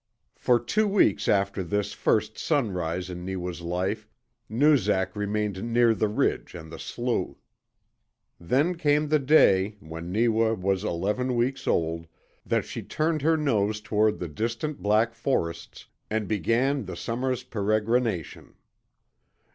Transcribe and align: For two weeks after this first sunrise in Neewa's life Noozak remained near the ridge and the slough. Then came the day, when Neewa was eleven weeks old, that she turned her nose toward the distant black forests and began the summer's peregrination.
For 0.35 0.59
two 0.59 0.87
weeks 0.87 1.27
after 1.27 1.61
this 1.63 1.93
first 1.93 2.35
sunrise 2.35 3.07
in 3.11 3.23
Neewa's 3.23 3.61
life 3.61 4.09
Noozak 4.49 5.15
remained 5.15 5.63
near 5.63 5.93
the 5.93 6.07
ridge 6.07 6.55
and 6.55 6.71
the 6.71 6.79
slough. 6.79 7.35
Then 8.39 8.73
came 8.79 9.09
the 9.09 9.19
day, 9.19 9.77
when 9.79 10.11
Neewa 10.11 10.53
was 10.55 10.83
eleven 10.83 11.35
weeks 11.35 11.67
old, 11.67 12.07
that 12.43 12.65
she 12.65 12.81
turned 12.81 13.21
her 13.21 13.37
nose 13.37 13.79
toward 13.79 14.17
the 14.17 14.27
distant 14.27 14.81
black 14.81 15.13
forests 15.13 15.85
and 16.09 16.27
began 16.27 16.85
the 16.85 16.95
summer's 16.97 17.43
peregrination. 17.43 18.55